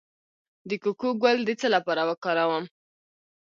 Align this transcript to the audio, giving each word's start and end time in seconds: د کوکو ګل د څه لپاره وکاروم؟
د 0.69 0.71
کوکو 0.83 1.09
ګل 1.23 1.37
د 1.45 1.49
څه 1.59 1.67
لپاره 1.75 2.01
وکاروم؟ 2.09 2.63